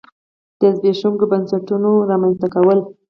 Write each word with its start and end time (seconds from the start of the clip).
د 0.59 0.61
زبېښونکو 0.75 1.25
بنسټونو 1.31 1.89
رامنځته 2.09 2.47
کول. 2.53 2.79